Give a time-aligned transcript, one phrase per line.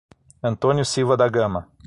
[0.41, 1.69] Antônio Silva da Gama